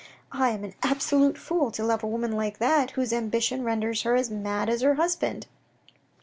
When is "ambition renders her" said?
3.13-4.15